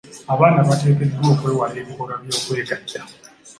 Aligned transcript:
Abaana 0.33 0.59
bateekeddwa 0.69 1.25
okwewala 1.33 1.75
ebikolwa 1.81 2.15
by'okwegatta. 2.23 3.01